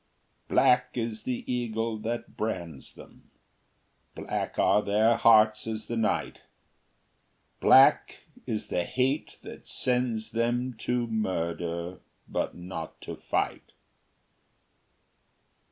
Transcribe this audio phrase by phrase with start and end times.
[0.47, 3.29] Black is the eagle that brands them,
[4.15, 6.39] Black are their hearts as the night,
[7.59, 13.73] Black is the hate that sends them To murder but not to fight.